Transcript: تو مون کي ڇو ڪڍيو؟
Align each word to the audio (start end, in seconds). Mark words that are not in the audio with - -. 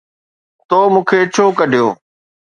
تو 0.69 0.77
مون 0.91 1.03
کي 1.09 1.19
ڇو 1.33 1.45
ڪڍيو؟ 1.59 1.87